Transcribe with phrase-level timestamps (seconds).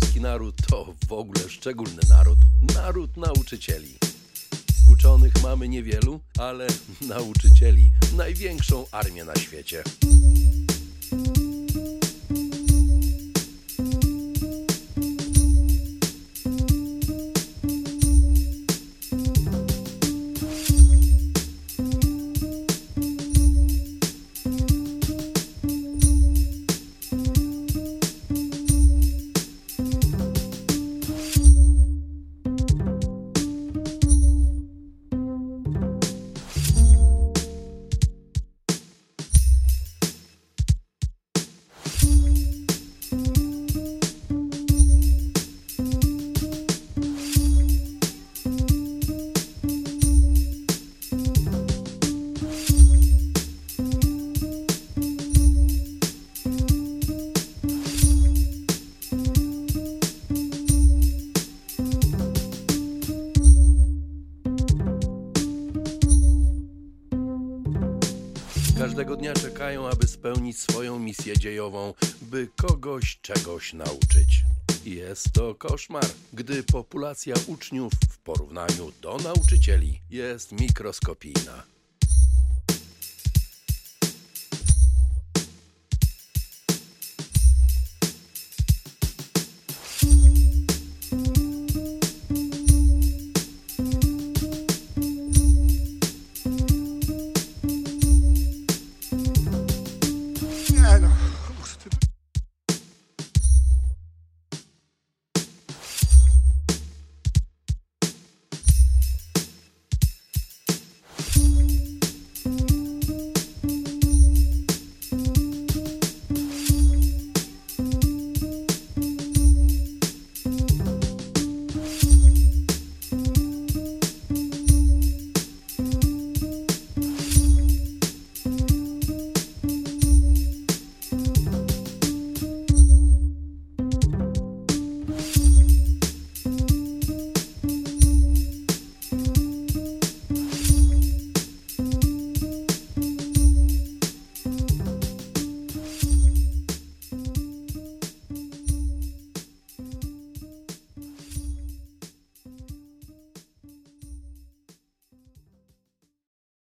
[0.00, 2.38] polski naród to w ogóle szczególny naród.
[2.74, 3.98] Naród nauczycieli.
[4.92, 6.66] Uczonych mamy niewielu, ale
[7.00, 9.82] nauczycieli największą armię na świecie.
[68.78, 74.42] Każdego dnia czekają, aby spełnić swoją misję dziejową, by kogoś czegoś nauczyć.
[74.84, 81.75] Jest to koszmar, gdy populacja uczniów w porównaniu do nauczycieli jest mikroskopijna.